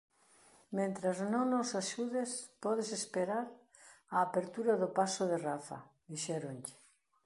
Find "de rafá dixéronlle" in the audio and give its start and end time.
5.31-6.73